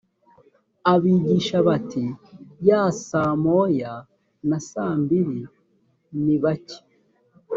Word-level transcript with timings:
abigisha 0.91 1.55
hagati 1.61 2.03
ya 2.67 2.81
saa 3.07 3.33
moya 3.43 3.93
na 4.47 4.57
saambiri 4.67 5.39
nibake. 6.23 6.77